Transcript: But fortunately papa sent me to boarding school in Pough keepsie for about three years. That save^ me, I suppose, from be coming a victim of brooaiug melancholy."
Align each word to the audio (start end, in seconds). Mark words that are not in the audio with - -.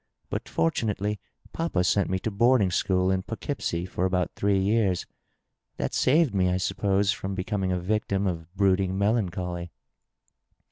But 0.31 0.49
fortunately 0.49 1.19
papa 1.53 1.83
sent 1.83 2.09
me 2.09 2.17
to 2.21 2.31
boarding 2.31 2.71
school 2.71 3.11
in 3.11 3.21
Pough 3.21 3.35
keepsie 3.39 3.85
for 3.87 4.05
about 4.05 4.31
three 4.35 4.57
years. 4.57 5.05
That 5.77 5.91
save^ 5.91 6.33
me, 6.33 6.49
I 6.49 6.57
suppose, 6.57 7.11
from 7.11 7.35
be 7.35 7.43
coming 7.43 7.71
a 7.71 7.77
victim 7.79 8.25
of 8.25 8.47
brooaiug 8.57 8.89
melancholy." 8.89 9.71